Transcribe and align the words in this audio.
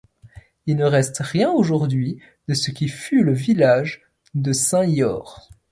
Il 0.65 0.77
ne 0.77 0.85
reste 0.85 1.19
rien 1.19 1.51
aujourd'hui 1.51 2.17
de 2.47 2.55
ce 2.55 2.71
qui 2.71 2.87
fut 2.87 3.21
le 3.21 3.33
village 3.33 4.01
de 4.33 4.51
Saint-Yors. 4.51 5.47